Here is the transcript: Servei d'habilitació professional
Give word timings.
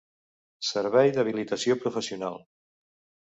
Servei 0.69 1.11
d'habilitació 1.17 1.77
professional 1.85 2.41